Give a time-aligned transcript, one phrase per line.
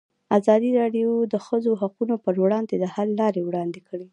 [0.37, 4.07] ازادي راډیو د د ښځو حقونه پر وړاندې د حل لارې وړاندې کړي.